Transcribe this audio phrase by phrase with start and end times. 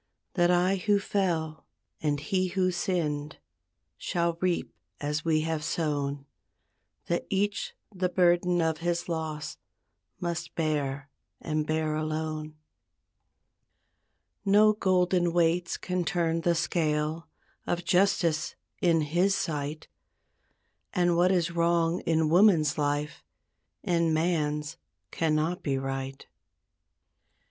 [0.33, 1.67] That I who fell,
[2.01, 3.37] and he who sinned,
[3.99, 6.25] Shall reap as we have sown;
[7.05, 9.57] That each the burden of his loss
[10.19, 12.55] Must bear and bear alone.
[14.43, 17.27] No golden weights can turn the scale
[17.67, 19.87] Of justice in His sight;
[20.93, 23.23] And what is wrong in woman's life
[23.83, 24.77] In man's
[25.11, 26.25] cannot be right.